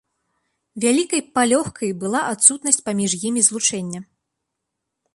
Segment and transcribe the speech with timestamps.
[0.85, 4.01] Вялікай палёгкай была адсутнасць паміж імі злучэння.